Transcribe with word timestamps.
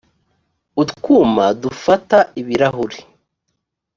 utwuma 0.81 1.45
dufata 1.61 2.17
ibirahuri 2.41 2.99